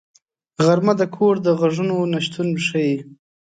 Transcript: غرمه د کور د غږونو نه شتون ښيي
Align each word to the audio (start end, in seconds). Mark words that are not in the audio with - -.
غرمه 0.65 0.93
د 0.99 1.01
کور 1.15 1.35
د 1.45 1.47
غږونو 1.59 1.97
نه 2.11 2.19
شتون 2.25 2.49
ښيي 2.65 2.95